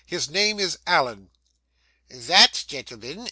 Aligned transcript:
His 0.07 0.27
name 0.31 0.59
is 0.59 0.79
Allen.' 0.87 1.29
'_That 2.11 2.65
_gentleman? 2.65 3.19